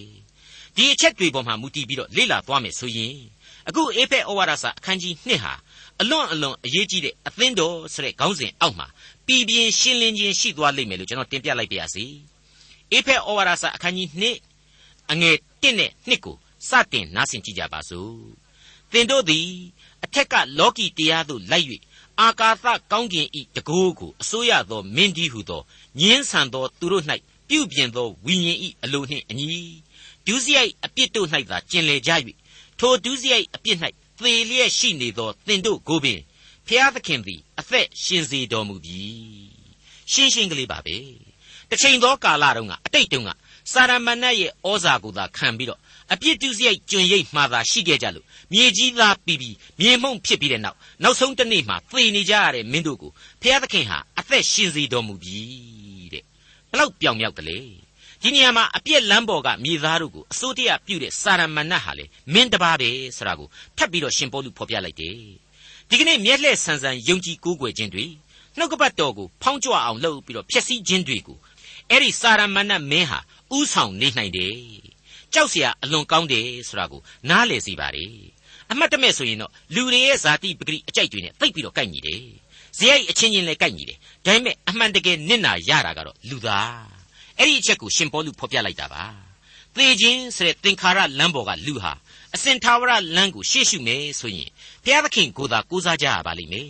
[0.76, 3.16] ဒီအချက်တွေပေါ်မှာမူတည်ပြီးတော့လေ့လာသွားမယ်ဆိုရင်
[3.68, 5.52] အခုအေဖက်ဩဝါဒစာအခန်းကြီး2ဟာ
[6.00, 8.86] အလွန်အလွန်အရေးကြီးတဲ့အသင်းတော်ဆိုတဲ့ခေါင်းစဉ်အောက်မှာ
[9.26, 12.04] ပြည်ပြင်းရှင်းလင်းခြင်းရှိသွားလိမ့်မယ်လို့ကျွန်တော်တင်ပြလိုက်ပါရစေ
[12.92, 14.08] အေဖက်ဩဝါဒစာအခန်းကြီး
[14.60, 16.36] 2အငယ်1နဲ့2ကို
[16.68, 18.18] စတင်နားဆင်ကြကြပါစို့
[18.92, 19.48] သင်တို့သည်
[20.04, 21.66] အထက်ကလောကီတရားသို့လိုက်၍
[22.20, 25.62] အာကာသကောင်းကင်ဤတကိုးကိုအစိုးရသောမင်းကြီးဟုသော
[26.00, 27.04] ညင်းဆန်သောသူတို့၌
[27.48, 29.48] ပြုပြင်သောဝိညာဉ်ဤအလိုနှင့်အညီ
[30.26, 32.10] ဒုစရိုက်အပြစ်တို့၌သာကျင်လေကြ၍
[32.78, 33.78] ထိုဒုစရိုက်အပြစ်၌
[34.18, 36.20] သေလျက်ရှိနေသောသင်တို့ကိုပင်
[36.66, 39.02] ဖျားသခင်သည်အသက်ရှင်စေတော်မူပြီ
[40.12, 40.96] ရှင်းရှင်းကလေးပါပဲ
[41.70, 43.30] တစ်ချိန်သောကာလတုန်းကအတိတ်တုန်းက
[43.72, 45.80] စာရမဏတ်ရဲ့ဩဇာကိုသာခံပြီးတော့
[46.12, 55.40] အပြစ်ဒုစရိုက်ကျွင်ရိပ်မှာသာရှိခဲ့ကြလို့မြေကြီးသားပြီးပြီးမြေမှုန့်ဖြစ်ပြီးတဲ့နောက်နောက်ဆုံးတစ်နေ့မှာသေနေကြရတဲ့မင်းတို့ကိုဖျားသခင်ဟာအသက်ရှင်စေတော်မူပြီ
[56.12, 56.24] တဲ့
[56.70, 57.58] ဘလောက်ပြောင်မြောက်တယ်လေ
[58.22, 65.16] ဒီနေရာမှာအပြစ်လမ်းပေါ်ကမြေသားတို့ကိုအစိုးတရားပြုတဲ့စာရမဏတ်ဟာလေမင်းတပါးပဲဆိုတာကိုထပ်ပြီးတော့ရှင်ပေါလုဖော်ပြလိုက်တယ်
[65.88, 68.06] ဒီကနေ့မျက်လှည့်ဆန်ဆန်ယုံကြည်ကိုးကွယ်ခြင်းတွေ
[68.58, 71.38] နှုတ်ကပတ်တော်ကိုဖောင်းကြွအောင်လုပ်ပြီးတော့ဖျက်ဆီးခြင်းတွေကို
[71.89, 73.19] အဲ့ဒီစာရမဏတ်မင်းဟာ
[73.57, 74.57] ဥဆောင်နေနိုင်တယ်
[75.33, 78.05] ကြောက်เสียအလွန်ကောင်းတယ်ဆိုတာကိုနားလည်စီပါလေ
[78.71, 82.21] အမှတ်တမဲ့ဆိုရင်တော့လူတွေရဲ့ဇာတိပဂရိအကြိုက်တွေနဲ့သိပ်ပြီးတော့ကိုက်ညီတယ်
[82.77, 86.87] ဇယိုက်အချင်းချင်းလည်းကိုက်ညီတယ်ဒါပေမဲ့အမှန်တကယ်နစ်နာရတာကတော့လူသား
[87.37, 89.03] အဲ့ဒီအချက်ကိုရှင်ပေါလုဖော်ပြလိုက်တာပါ
[89.75, 91.93] သေခြင်းဆိုတဲ့သင်္ခါရလမ်းပေါ်ကလူဟာ
[92.35, 94.49] အစင်သာဝရလမ်းကိုရှေ့ရှုမယ်ဆိုရင်
[94.83, 96.69] ဘုရားသခင်ကိုသာကိုးစားကြရပါလိမ့်မယ်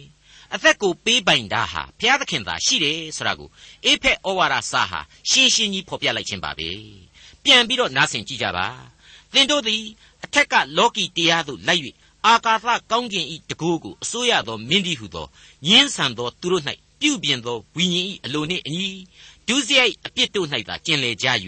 [0.55, 3.49] အသက်ကိုပေးပိုင်တာဟာဘုရားသခင်သာရှိတယ်ဆိုတာကို
[3.85, 6.69] အေဖက်ဩဝါဒစာဟာရှင်းရှင်းကြီးဖော်ပြလိုက်ခြင်းပါပဲ
[7.45, 8.67] ပြန်ပြီးတော့နားဆင်ကြည့်ကြပါ
[9.33, 9.83] သင်တို့သည်
[10.25, 11.83] အထက်ကလောကီတရားသို့လိုက်၍
[12.27, 15.27] အာကာသကောင်းကင်ဤတကူကိုအစိုးရသောမင်းကြီးဟုသော
[15.67, 16.65] ညင်းဆန်သောသူတို့၌
[17.01, 18.91] ပြုပြင်သောဝိညာဉ်ဤအလိုနှင့်အညီ
[19.49, 21.27] ဒုစရိုက်အပြစ်တို့၌သာကျင်လေကြ၍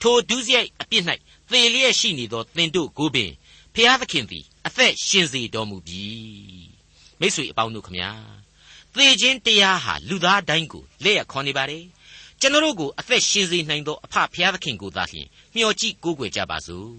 [0.00, 1.04] ထိုဒုစရိုက်အပြစ်၌
[1.50, 3.30] သေလျက်ရှိနေသောသင်တို့ကိုပင်
[3.74, 6.67] ဖျားသခင်သည်အသက်ရှင်စေတော်မူပြီ
[7.20, 8.10] မိတ်ဆွေအပေါင်းတို့ခမညာ
[8.94, 11.78] သေခြင်းတရားဟာလူသားတိုင်းကိုလက်ရခေါ်နေပါ रे
[12.40, 16.90] ကျွန်တော်တို့ကိုအသက်ရှင်စေနိုင်သောအဖဖျားသခင်ကိုသာလျှင်မျှော်ကြည့်ကိုးကွယ်ကြပါစို့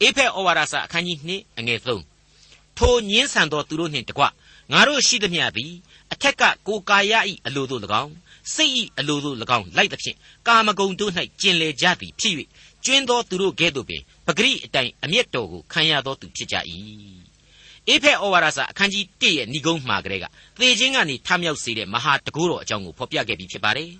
[0.00, 1.80] အေဖက်ဩဝါဒစာအခန်းကြီး2အငယ်
[2.26, 4.24] 3ထိုညင်းဆန်သောသူတို့နှင့်တကွ
[4.72, 5.72] ငါတို့ရှိသမျှသည်
[6.12, 7.12] အထက်ကကိုကာယ၏
[7.46, 8.12] အလိုတို့၎င်း
[8.54, 10.16] စိတ်၏အလိုတို့၎င်းလိုက်သဖြင့်
[10.46, 12.34] ကာမဂုဏ်တို့၌ကျင်လေကြသည်ဖြစ်၍
[12.84, 16.56] ကျွင်းသောသူတို့ကဲ့သို့ပင်ပဂရိအတိုင်အမျက်တော်ကိုခံရသောသူဖြစ်ကြ၏
[17.88, 20.24] အေဖက်ဩဝါဒစာအခန်းကြီး1ရဲ့ဏိဂုံးမှာကလေးက
[20.60, 23.90] သေခြင်းကနေထမြောက်စေတဲ့မဟာတကူတော်အကြောင်းကိုဖော်ပြခဲ့ပြီးဖြစ်ပါတယ်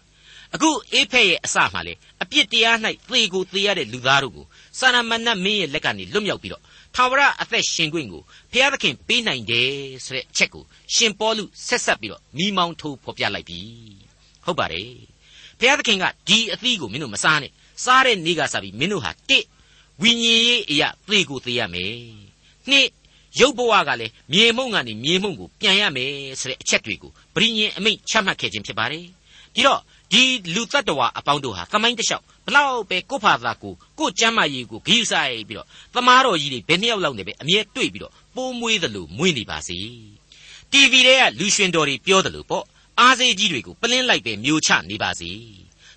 [0.54, 2.76] အခုအေဖက်ရဲ့အစမှလေအပြစ်တရား၌
[3.08, 4.46] သေကိုသေရတဲ့လူသားတို့ကို
[4.78, 6.62] စာရမဏတ်မင်းရဲ့လက်ကနေလွတ်မြောက်ပြီးတော့
[6.94, 8.22] ထာဝရအသက်ရှင်ခွင့်ကို
[8.52, 9.70] ဘုရားသခင်ပေးနိုင်တယ်
[10.04, 13.60] ဆိုတဲ့အချက်ကိုရှင်ပေါလုဆက်ဆက်ပြီးတော့မိမောင်းထိုးဖော်ပြလိုက်ပြီ
[14.44, 14.90] ဟုတ်ပါတယ်
[15.58, 17.52] ဘုရားသခင်ကဒီအသီးကိုမင်းတို့မစားနဲ့
[17.84, 19.44] စားတဲ့နေ့ကစပြီးမင်းတို့ဟာတစ်
[20.02, 21.94] ဝိညာဉ်ရေးအရာသေကိုသေရမယ်
[22.70, 22.88] နှစ်
[23.40, 29.04] ရုပ်ဘဝကလည်းမြေမှုန့်ကနေမြေမှုန့်ကိုပြန်ရမယ်ဆိုတဲ့အချက်တွေကိုဗြိညင်အမိန့်ချမှတ်ခဲ့ခြင်းဖြစ်ပါတယ်
[29.54, 29.80] ဒီတော့
[30.12, 30.22] ဒီ
[30.54, 39.78] လူတ attva အပေါင်းတို့ဟာသမိုင်းတလျှောက်ဘလောက်ပဲကိုယ့်ဖာသာကိုကိုယ့်ကျမ်းမာရေးကိုဂိူးဆိုင်ပြီးတော့သမားတော်ကြီးတွေဘယ်နှစ်ယောက်လောက်နေပဲအမြဲတွေ့ပြီးတော့ပိုးမွေးသလိုမွေးနေပါစေ
[40.72, 42.64] TV တွေကလူရှင်တော်တွေပြောတယ်လို့ပေါ့
[43.00, 45.30] အားစေးကြီးတွေကိုပလင်းလိုက်ပဲမျိုးချနေပါစေ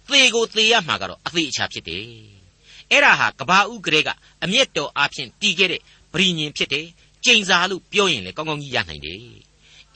[0.07, 2.05] သေကိုသေရမှာကတော့အသေးအချာဖြစ်တယ်
[2.91, 4.09] အဲ့ဒါဟာကဘာဥကလေးက
[4.43, 5.81] အမျက်တော်အဖြစ်တီးခဲ့တဲ့
[6.13, 6.87] ဗြိညင်ဖြစ်တယ်
[7.24, 9.20] ကျိန်စာလို့ပြောရင်လေကောင်းကောင်းကြီးရနိုင်တယ်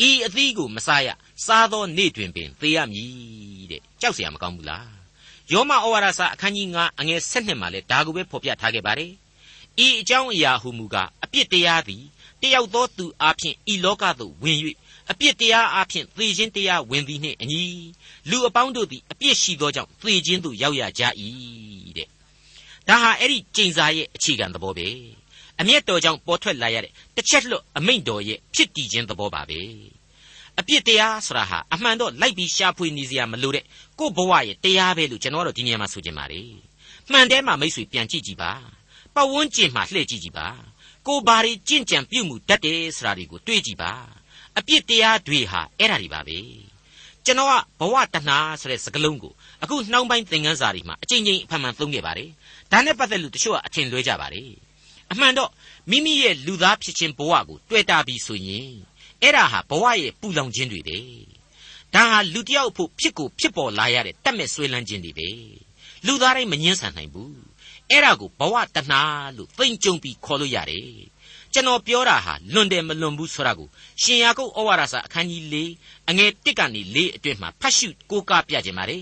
[0.08, 1.08] ဤအသီးကိုမစားရ
[1.46, 4.88] စားသောနေ့တွင်ပင်သေရမည်တဲ့ကြောက်เสียမကောင်းဘူးလား
[5.52, 9.12] ယောမဩဝါဒစာအခန်းကြီး9အငယ်7မှာလဲဒါကိုပဲဖော်ပြထားခဲ့ပါတယ်
[9.84, 12.02] ဤအကြောင်းအရာဟုမူကားအပြစ်တရားသည်
[12.42, 14.58] တယောက်သောသူအဖြစ်ဤလောကသို့ဝင်၍
[15.10, 17.62] အပြစ်တရားအဖြစ်သေခြင်းတရားဝင်သည်နှင့်အညီ
[18.30, 21.02] လူအပေါင်းတို့သည်အပြစ်ရှိသောကြောင့်သေခြင်းသို့ရောက်ရကြ၏
[21.96, 22.08] တဲ့
[22.88, 24.88] ဒါဟာအဲ့ဒီကျိန်စာရဲ့အခြေခံသဘောပဲ
[25.59, 29.59] အမျက်တော်ကြောင့်ပေါ်ထွက်လာရတဲ့တစ်ချက်လွတ်အမိန့်တော်ရဲ့ဖြစ်တည်ခြင်းသဘောပါပဲ
[30.59, 33.63] အပြစ်တရားဆိုတာဟာအမှန်တော့လိုက်ပြီးရှာဖွေနေစရာမလိုတဲ့
[33.99, 36.49] ကို့ဘဝရဲ့တရားပဲလို့ကျွန်တော်တို့ဒီနေရာမှာဆိုချင်ပါတယ်
[37.11, 38.51] မှန်တယ်မှာမိတ်ဆွေပြန်ကြည့်ကြည့်ပါ
[39.15, 40.47] ပတ်ဝန်းကျင်မှာလှည့်ကြည့်ကြည့်ပါ
[41.07, 43.91] ကိုဘာတွေကြင့်ကြံပြုတ်မှုတတ်တယ်ဆိုတာတွေကိုတွေးကြည့်ပါ
[44.57, 46.37] အပြစ်တရားတွေဟာအဲ့ဒါတွေပါပဲ
[47.25, 52.29] ကျွန်တော်ကဘဝတဏှာဆိုတဲ့စကားလုံးကိုအခုနှောင်းပိုင်းသင်ခန်းစာတွေမှာအချိန်ချင်းအဖန်ဖန်သုံးခဲ့ပါတယ်
[52.71, 54.49] ဒါနဲ့ပတ်သက်လို့တချို့ကအထင်လွဲကြပါတယ်
[55.11, 55.51] အမှန်တော့
[55.89, 58.69] မိမိရဲ့လူသားဖြစ်ခြင်းဘဝကိုတွေ့တာပြီးဆိုရင်
[59.21, 60.97] အဲ့ဒါဟာဘဝရဲ့ပူလောင်ခြင်းတွေပဲ
[61.93, 65.29] ဒါဟာလူတယောက်ဖို့ဖြစ်ကိုဖြစ်ပေါ်လာရတဲ့တတ်မဲ့ဆွေးလန်းခြင်းတွေပဲ
[66.05, 67.35] လူသားတိုင်းမငင်းဆန်နိုင်ဘူး
[67.89, 69.01] အဲ့ဒါကိုဘဝတဏှာ
[69.37, 70.89] လို့သိမ့်ကြုံပြီးခေါ်လို့ရတယ်
[71.53, 73.69] ကျွန်တော်ပြောတာဟာလွန်တယ်မလွန်ဘူးဆိုတာကို
[74.01, 75.55] ရှင်ယာကုပ်ဩဝါဒစာအခန်းကြီး၄
[76.09, 79.01] အငယ်၁ကနေ၄အတွင်းမှာဖတ်ရှုကိုးကားပြခြင်းပါတယ်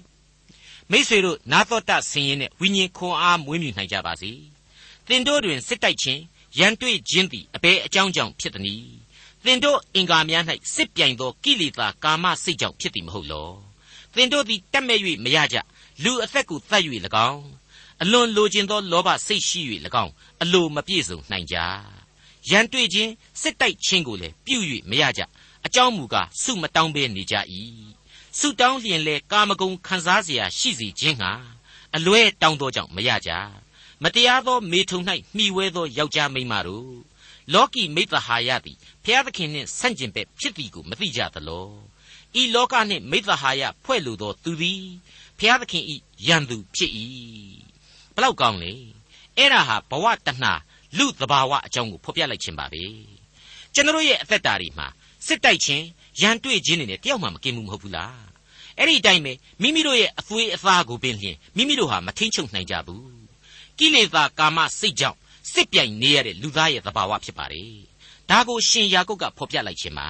[0.92, 4.32] မိษွေတို့နာသောတဆင်းရဲနဲ့ဝိညာဉ်ခွန်အားမွေးမြူနိုင်ကြပါစေ
[5.09, 6.23] သင်တို့တွင်စစ်တိုက်ခြင်း
[6.59, 8.99] ရန်တွေ့ခြင်းသည်အဘယ်အကြောင်းကြောင့်ဖြစ်သနည်း
[9.45, 13.51] သင်တို့အင်္ဂါများ၌စစ်ပြိုင်သောကိလေသာကာမစိတ်ကြောင့်ဖြစ်သည်မဟုတ်လော
[14.15, 15.57] သင်တို့သည်တက်မဲ့၍မရကြ
[16.05, 16.83] လူအသက်ကိုတတ်၍၎
[17.31, 17.45] င်း
[18.03, 19.61] အလွန်လိုချင်သောလောဘစိတ်ရှိ၍၎
[20.05, 21.57] င်းအလိုမပြည့်စုံနိုင်ကြ
[22.51, 24.59] ရန်တွေ့ခြင်းစစ်တိုက်ခြင်းကိုလည်းပြု၍
[24.91, 25.23] မရကြ
[25.67, 27.35] အကြောင်းမူကားစုမတောင်းဘဲနေကြ၏
[28.39, 31.33] စုတောင်းလျင်လေကာမဂုဏ်ခံစားเสียရှိစေခြင်းဟာ
[31.97, 33.31] အလွဲတောင်းသောကြောင့်မရကြ
[34.04, 35.00] မတရားသောမေထုံ၌
[35.36, 36.94] မှီဝဲသောယောက်ျားမိန်းမတို့
[37.54, 41.68] လောကီမိတ္တဟာယသည်ဖျားသခင်နှင့်ဆန့်ကျင်ဘက်ဖြစ်သည်ကိုမသိကြသလော
[42.42, 44.86] ဤလောကနှင့်မိတ္တဟာယဖွဲ့လိုသောသူသည်
[45.40, 45.96] ဖျားသခင်ဤ
[46.28, 46.92] ယံသူဖြစ်၏
[48.16, 48.74] ဘလောက်ကောင်းလေ
[49.38, 50.54] အဲ့ဒါဟာဘဝတဏှာ
[50.98, 52.84] လူသဘာဝအကြောင်းကိုဖော်ပြလိုက်ခြင်းပါပဲ
[53.74, 54.88] ကျွန်တော်ရဲ့အသက်တာတွေမှာ
[55.28, 55.86] စစ်တိုက်ခြင်း
[56.22, 58.24] ရန်တွေ့ခြင်းတွေနဲ့တယောက်မှမကင်းဘူးမဟုတ်ဘူးလား
[58.78, 63.23] အဲ့ဒီအတိုင်းပဲမိမိတို့ရဲ့အသွေးအသားကိုပင်လျင်မိမိတို့ဟာမထိန်ချုပ်နိုင်ကြဘူး
[63.84, 65.18] ကိလေသာကာမစိတ်ကြောင့်
[65.52, 67.72] စစ်ပြိုင်နေရတဲ့လူသားရဲ့သဘာဝဖြစ်ပါတယ်
[68.30, 70.08] ဒါကိုရှင်ယာကုပ်ကဖော်ပြလိုက်ခြင်းပါ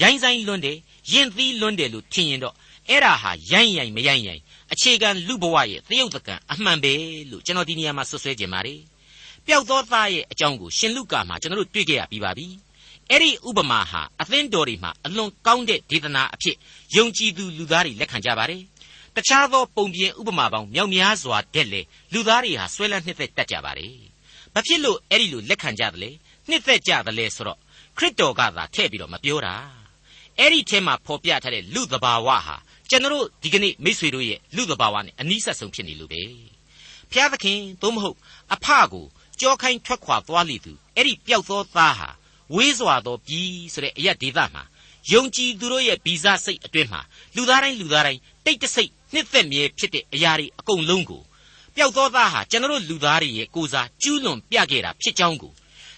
[0.00, 0.76] ရိုင်းဆိုင်လွန်းတယ်
[1.12, 2.54] ရင်သီးလွန်းတယ်လို့ထင်ရင်တော့
[2.88, 6.92] အဲ့ဒါဟာရိုင်းရိုင်မရိုင်းရိုင်အခြေခံလူဘဝရဲ့သရုပ်သကံအမှန်ပဲ
[7.30, 8.80] လို့ကျွန်တော်ဒီနေရာမှာဆွဆွဲခြင်းပါတယ်
[9.46, 12.46] ပျောက်သောသားရဲ့အကြောင်းကိုရှင်လုကာမှာကျွန်တော်တို့တွေ့ကြရပြီးပါပြီ
[13.10, 16.56] အဲ့ဒီဥပမာဟာအသင်းတော်တွေမှာအလွန်ကောင်းတဲ့ဒေသနာအဖြစ်
[16.96, 18.62] ယုံကြည်သူလူသားတွေလက်ခံကြပါတယ်။
[19.18, 21.80] တခြားသောပုံပြင်ဥပမာပေါင်းမြောက်များစွာတဲ့လေ
[22.12, 23.94] လူသားတွေဟာဆွဲလန်းနှစ်သက်တတ်ကြပါတယ်။
[24.54, 26.10] ဘာဖြစ်လို့အဲ့ဒီလိုလက်ခံကြသလဲ။
[26.48, 27.58] နှစ်သက်ကြသလဲဆိုတော့
[27.96, 29.54] ခရစ်တော်ကသာထည့်ပြီးတော့မပြောတာ။
[30.38, 32.56] အဲ့ဒီထဲမှာဖော်ပြထားတဲ့လူသဘာဝဟာ
[32.90, 36.22] ကျွန်တော်ဒီကနေ့မိษွေတို့ရဲ့လူသဘာဝနဲ့အနီးဆက်ဆုံးဖြစ်နေလို့ပဲ။
[37.12, 38.16] ဖျားသခင်သို့မဟုတ်
[38.54, 39.06] အဖကို
[39.40, 42.08] ကြောခိုင်းထွက်ခွာသွားလိသူအဲ့ဒီပျောက်သောသားဟာ
[42.54, 44.62] ဝေးစွာသောပြည်ဆိုတဲ့အရက်ဒေသမှာ
[45.12, 47.00] ယုံကြည်သူတို့ရဲ့ဗီဇစိတ်အတွင်းမှာ
[47.36, 51.22] လူသားတိုင်းလူသားတိုင်းတိတ်တဆိတ်နှစ်သက်မြဲဖြစ်တဲ့အရာတွေအကုန်လုံးကို
[51.76, 55.52] ပျောက်သောသားဟာကျွန်တော်လူသားတွေရဲ့ကိုစားကျူးလွန်ပြခဲ့တာဖြစ်ကြောင်းကို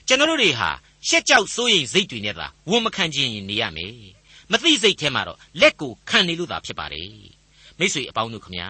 [0.09, 0.71] ကျွန်တော်တွေဟာ
[1.09, 3.95] ရှက်ကြောက်စိုးရိမ်စိတ်တွေနဲ့သာဝန်မခံခြင်းနေရမယ်
[4.51, 7.11] မသိစိတ်ထဲမှာတော့လက်ကိုခံနေလို့သာဖြစ်ပါတယ်
[7.79, 8.69] မိတ်ဆွေအပေါင်းတို့ခမညာ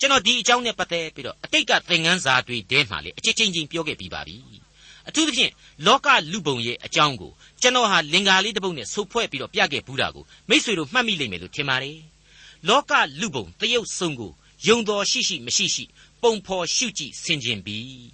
[0.00, 4.36] ကျွန်တော်ဒီအကြောင်းနဲ့ပတ်သက်ပြီးတော့အတိတ်ကသင်ခန်းစာတွေတဲမှာလေအချင်းချင်းချင်းပြောခဲ့ပြီးပါပြီ
[5.08, 5.52] အထူးသဖြင့်
[5.86, 11.98] လောကလူပုံရဲ့အကြောင်းကိုကျွန်တော်ဟာလင်္ကာလေးတစ်ပုဒ်နဲ့ဆုပ်ဖွဲ့ပြီးတော့ပြခဲ့ဘူးတာကိုမိษွေတို့မှတ်မိလိမ့်မယ်လို့ထင်ပါတယ်
[12.68, 14.32] လောကလူပုံတရုပ်ဆုံးကို
[14.66, 15.84] ယုံတော်ရှိရှိမရှိရှိ
[16.22, 18.12] ပုံဖော်ရှုကြည့်ဆင်ခြင်ပြီး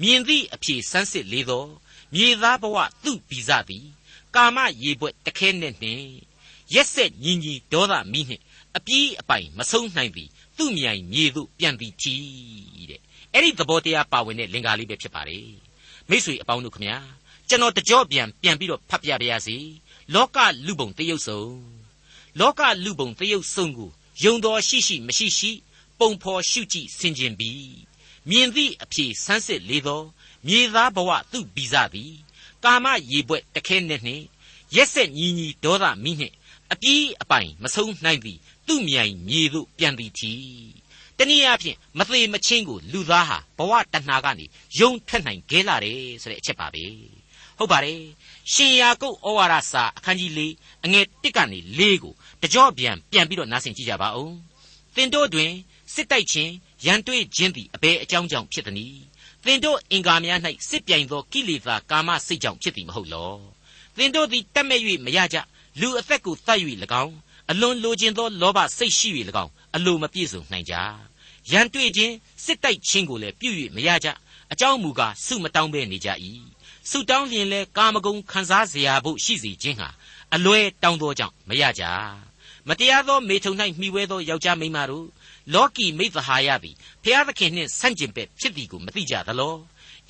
[0.00, 1.66] မြင်သည့်အဖြေစမ်းစစ်လေသော
[2.14, 3.86] မြေသားဘဝသူ့ဗီဇသည်
[4.34, 6.06] ကာမရေပွက်တခဲနဲ့နှင့်
[6.74, 8.42] ရက်ဆက်ညီညီဒေါသမီးနှင့်
[8.76, 12.14] အပြေးအပိုင်မဆုံးနိုင်သည်သူ့မြိုင်မြေသို့ပြန်ပြီးထီ
[12.90, 13.00] တဲ့
[13.32, 15.65] အဲ့ဒီသဘောတရားပါဝင်တဲ့လင်္ကာလေးပဲဖြစ်ပါတယ်
[16.10, 16.96] မိတ်ဆွေအပေါင်းတို့ခမညာ
[17.48, 19.56] ကျွန်တော်တကြော့ပြန်ပြန်ပြီးတော့ဖတ်ပြပါရစေ
[20.14, 21.42] လောကလူပုံတရုပ်စုံ
[22.40, 23.90] လောကလူပုံတရုပ်စုံကို
[24.24, 25.50] ယုံတော်ရှိရှိမရှိရှိ
[25.98, 27.76] ပုံဖော်ရှုကြည့်ဆင်ခြင်ပြီး
[28.30, 30.02] မြင်သည့်အဖြေဆန်းစစ်လေသော
[30.46, 32.14] မြေသားဘဝသူ့ဗီဇသည်
[32.64, 34.24] ကာမရေပွက်တခဲနဲ့နှင့်
[34.76, 36.34] ရက်ဆက်ညီညီဒေါသမီးနှင့်
[36.72, 40.32] အပြေးအပိုင်မဆုံးနိုင်သည်သူ့မြိုင်မြေသို့ပြန်သည်ထီ
[41.18, 44.44] တနည်းအားဖြင့်မသေးမချင်းကိုလူသားဟာဘဝတဏှာကနေ
[44.78, 46.84] ယုံထွက်နိုင်ခဲလာတယ်ဆိုတဲ့အချက်ပါပဲ
[47.58, 48.00] ဟုတ်ပါတယ်
[48.52, 50.40] ရှင်ယာကုပ်ဩဝါဒစာအခန်းကြီး၄
[50.84, 54.34] အငယ်၁ကနေ၄ကိုတကြော့ပြန်ပြန်ပြီးတော့နားဆင်ကြည့်ကြပါဦး
[54.94, 55.52] သင်တို့တွင်
[55.94, 56.52] စစ်တိုက်ခြင်း
[56.86, 59.00] ရန်တွေ့ခြင်းသည်အဘယ်အကြောင်းကြောင့်ဖြစ်သနည်း
[59.44, 63.32] သင်တို့အင်္ဂါများ၌စစ်ပြိုင်သောကိလေသာကာမစိတ်ကြောင့်ဖြစ်သည်မဟုတ်လော
[63.96, 65.38] သင်တို့သည်တတ်မဲ့၍မရကြ
[65.80, 66.58] လူအသက်ကိုတတ်၍၎
[67.02, 67.14] င်း
[67.51, 69.09] အလွန်လိုချင်သောလောဘစိတ်ရှိ၍၎
[69.43, 70.75] င်းအလိုမပြည့်စုံနိုင်ကြ
[71.51, 74.07] ရန်တွေ့ခြင်းစစ်တိုက်ခြင်းကိုလည်းပြု၍မရကြ
[74.51, 76.09] အကြောင်းမူကားစုမတောင်းဘဲနေကြ၏
[76.89, 79.89] စုတောင်းလျင်လဲကာမဂုဏ်ခံစားเสียဖို့ရှိစေခြင်းဟာ
[80.35, 81.83] အလွဲတောင်းသောကြောင့်မရကြ
[82.67, 85.07] မတရားသောမေထုံ၌မှီဝဲသောယောက်ျားမိန်းမတို့
[85.53, 89.55] လောကီမိသဟာယသည်ဖျားသခင်နှင့်ဆန့်ကျင်ဘက်ဖြစ်သည်ကိုမသိကြသလော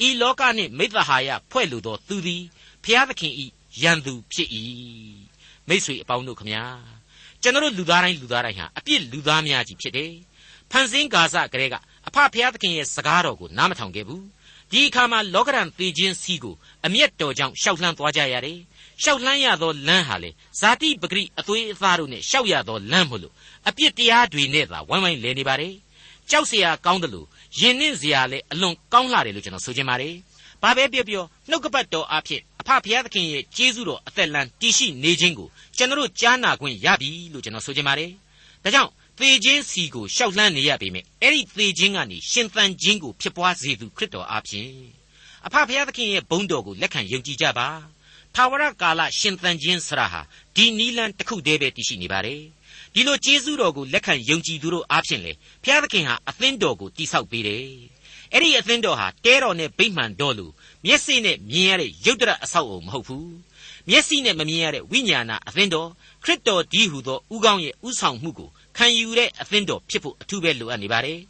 [0.05, 2.43] ဤလောကနှင့်မိသဟာယဖွဲ့လိုသောသူသည်
[2.83, 3.45] ဖျားသခင်ဤ
[3.81, 4.49] ရန်သူဖြစ်၏
[5.67, 6.63] မိတ်ဆွေအပေါင်းတို့ခမညာ
[7.45, 10.11] ကျွန်တော်လူသားတိုင်းလူသားတိုင်းဟာအပြစ်လူသားများကြီးဖြစ်တယ်
[10.71, 11.75] ဖန်ဆင်းကာစကလေးက
[12.07, 14.25] အဖဖျားသခင်ရဲ့စကားတော်ကိုနားမထောင်ခဲ့ဘူး
[14.71, 18.59] ဒီအခါမှာလောကရန်သေခြင်းစီကိုအမျက်တော်ကြောင့်ရှောက်လှမ်းသွားကြရတယ်
[19.03, 23.33] ရှောက်လှမ်းရသောလမ်းဟာလေဇာတိပဂရိအသွေးအသားတို့နဲ့ရှောက်ရသောလမ်းမို့လို့
[23.67, 25.73] အပြစ်တရားတွေနဲ့သာဝိုင်းဝိုင်းလဲနေပါတယ်
[26.29, 27.27] ကြောက်เสียကောင်းတယ်လို့
[27.59, 30.13] ယဉ်နှင့်เสียလဲအလွန်ကောင်းလာတယ်လို့ကျွန်တော်ဆိုချင်ပါတယ်
[30.66, 38.10] ဘာပဲပြောပြောနှုတ်ကပတ်တော်အဖြစ်အဖဖခင်သခင်ရဲ့ကျေးဇူးတော်အသက်လန်းတည်ရှိနေခြင်းကိုကျွန်တော်ကြားနာခွင့်ရပြီလို့ကျွန်တော်ဆိုချင်ပါတယ်
[38.64, 44.70] ဒါကြောင့်သေခြင်းစီကိုရှောက်လှမ်းနေရပေမဲ့အဲ့ဒီသေခြင်းကနေရှင်သန်ခြင်းကိုဖြစ်ပွားစေသူခရစ်တော်အဖြစ်
[45.46, 47.68] အဖဖခင်သခင်ရဲ့ဘုန်းတော်ကိုလက်ခံယုံကြည်ကြပါ
[48.34, 50.20] ထာဝရကာလရှင်သန်ခြင်းဆရာဟာ
[50.56, 52.40] ဒီနီလန်တစ်ခုတည်းပဲတည်ရှိနေပါတယ်
[52.94, 57.66] ဒီလိုကျေးဇူးတော်ကိုလက်ခံယုံကြည်သူတို့အားဖြင့်လေဘုရားသခင်ဟာအသင်းတော်ကိုတိဆောက်ပေးတယ်
[58.32, 60.46] အဲ့ဒီအသင်းတော်ဟာတဲတော်နဲ့ဗိမှန်တော်လူ
[60.84, 63.34] မျက်စိနဲ့မြင်ရတဲ့ရုပ်တရက်အဆောက်အုံမဟုတ်ဘူး
[63.88, 65.88] မျက်စိနဲ့မမြင်ရတဲ့ဝိညာဏအသင်းတော်
[66.24, 71.20] ခရစ်တော်ဒီဟုသောဥကောင်းရဲ့ဥဆောင်မှုကိုခံယူတဲ့အသင်းတော်ဖြစ်ဖို့အထူးပဲလိုအပ်နေပါတယ်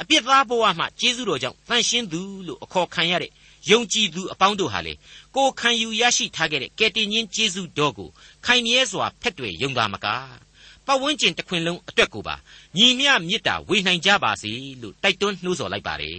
[0.00, 3.30] အပြစ်သားဘဝမှကျေးဇူးတော်ကြောင့်တန်ရှင်းသူလို့အခေါ်ခံရတဲ့
[3.70, 4.92] ယုံကြည်သူအပေါင်းတို့ဟာလေ
[5.36, 8.08] ကိုခံယူရရှိထားခဲ့တဲ့ကယ်တင်ရှင်ကျေးဇူးတော်ကို
[8.44, 10.43] ခိုင်မြဲစွာဖက်တွေယုံတာမကား
[10.86, 12.34] ပတ်ဝန်းကျင်တစ်ခွင်လုံးအတွက်ကိုပါ
[12.76, 16.18] ညီမျှမေတ္တာဝေနိုင်ကြပါစေလို့တိုက်တွန်းနှိုးဆော်လိုက်ပါတယ်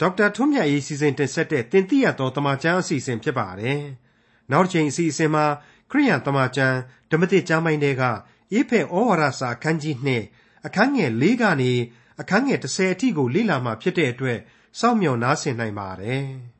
[0.00, 3.80] ဒေါက်တာထွန်းမြတ်ရေးစီစဉ်တင်ဆက်တဲ့တင်ပြတော်တမချန်းအစီအစဉ်ဖြစ်ပါတယ်
[4.52, 5.44] နောက်တစ်ချိန်အစီအစဉ်မှာ
[5.90, 6.76] ခရိယံတမချန်း
[7.10, 8.02] ဓမ္မတိကျမ်းပိုင်းတွေက
[8.52, 9.96] အေဖဲဩဝါဒစာအခန်းကြီး
[10.30, 11.72] 2အခန်းငယ်၄ကနေ
[12.20, 14.38] အခန်းငယ်30အထိကိုလေ့လာမှဖြစ်တဲ့အတွက်
[14.80, 16.24] စောင့်မျှော်နားဆင်နိုင်ပါတယ်။